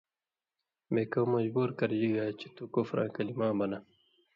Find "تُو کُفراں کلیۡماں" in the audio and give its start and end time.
2.55-3.53